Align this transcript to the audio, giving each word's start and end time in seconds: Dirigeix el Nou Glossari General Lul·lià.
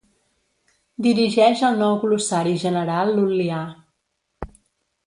Dirigeix 1.07 1.61
el 1.69 1.77
Nou 1.83 1.99
Glossari 2.07 2.57
General 2.65 3.17
Lul·lià. 3.21 3.63